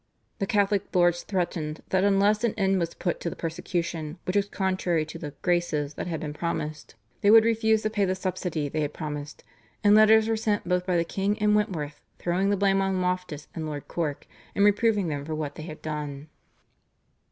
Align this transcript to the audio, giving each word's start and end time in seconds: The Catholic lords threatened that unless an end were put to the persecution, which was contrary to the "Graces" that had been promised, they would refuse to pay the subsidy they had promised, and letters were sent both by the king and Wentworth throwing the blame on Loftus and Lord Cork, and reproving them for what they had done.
The 0.39 0.47
Catholic 0.47 0.95
lords 0.95 1.21
threatened 1.21 1.83
that 1.89 2.03
unless 2.03 2.43
an 2.43 2.55
end 2.57 2.79
were 2.79 2.87
put 2.87 3.19
to 3.19 3.29
the 3.29 3.35
persecution, 3.35 4.17
which 4.25 4.35
was 4.35 4.47
contrary 4.49 5.05
to 5.05 5.19
the 5.19 5.35
"Graces" 5.43 5.93
that 5.93 6.07
had 6.07 6.19
been 6.21 6.33
promised, 6.33 6.95
they 7.21 7.29
would 7.29 7.45
refuse 7.45 7.83
to 7.83 7.91
pay 7.91 8.03
the 8.05 8.15
subsidy 8.15 8.67
they 8.67 8.81
had 8.81 8.95
promised, 8.95 9.43
and 9.83 9.93
letters 9.93 10.27
were 10.27 10.35
sent 10.35 10.67
both 10.67 10.87
by 10.87 10.97
the 10.97 11.03
king 11.05 11.37
and 11.37 11.53
Wentworth 11.55 12.01
throwing 12.17 12.49
the 12.49 12.57
blame 12.57 12.81
on 12.81 12.99
Loftus 12.99 13.47
and 13.53 13.67
Lord 13.67 13.87
Cork, 13.87 14.25
and 14.55 14.65
reproving 14.65 15.07
them 15.07 15.23
for 15.23 15.35
what 15.35 15.53
they 15.53 15.61
had 15.69 15.83
done. 15.83 16.29